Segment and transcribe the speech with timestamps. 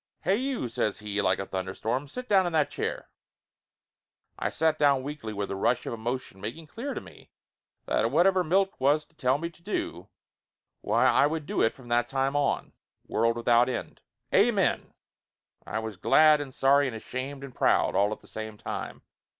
[0.21, 2.07] "Hey, you!" says he, like a thunderstorm.
[2.07, 3.11] "Sit down in that chair!"
[4.35, 7.29] I sat down weakly, a rush of emotion making clear to me
[7.85, 10.09] that whatever Milt was to tell me to do,
[10.81, 12.73] why I would do it from that time on,
[13.05, 14.01] world without end.
[14.33, 14.95] Amen!
[15.67, 19.03] I was glad and sorry and ashamed and proud, all at the same time.